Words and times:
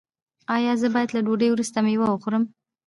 ایا 0.55 0.73
زه 0.81 0.87
باید 0.93 1.09
له 1.13 1.21
ډوډۍ 1.25 1.49
وروسته 1.51 1.77
میوه 1.85 2.07
وخورم؟ 2.09 2.43